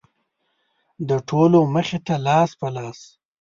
[1.09, 2.99] د ټولو مخې ته لاس په لاس.